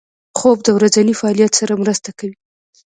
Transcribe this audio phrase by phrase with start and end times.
[0.37, 2.35] خوب د ورځني فعالیت سره مرسته کوي